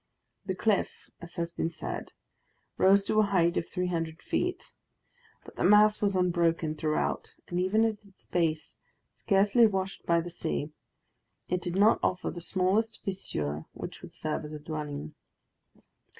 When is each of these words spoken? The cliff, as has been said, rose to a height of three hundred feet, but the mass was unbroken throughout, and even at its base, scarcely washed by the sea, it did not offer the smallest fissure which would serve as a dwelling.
The 0.47 0.55
cliff, 0.55 1.11
as 1.21 1.35
has 1.35 1.51
been 1.51 1.69
said, 1.69 2.11
rose 2.75 3.03
to 3.03 3.19
a 3.19 3.23
height 3.23 3.55
of 3.55 3.69
three 3.69 3.85
hundred 3.85 4.19
feet, 4.19 4.73
but 5.45 5.57
the 5.57 5.63
mass 5.63 6.01
was 6.01 6.15
unbroken 6.15 6.73
throughout, 6.73 7.35
and 7.49 7.59
even 7.59 7.85
at 7.85 8.03
its 8.03 8.25
base, 8.25 8.79
scarcely 9.13 9.67
washed 9.67 10.03
by 10.07 10.19
the 10.19 10.31
sea, 10.31 10.71
it 11.49 11.61
did 11.61 11.75
not 11.75 11.99
offer 12.01 12.31
the 12.31 12.41
smallest 12.41 13.03
fissure 13.03 13.65
which 13.73 14.01
would 14.01 14.15
serve 14.15 14.43
as 14.43 14.53
a 14.53 14.59
dwelling. 14.59 15.13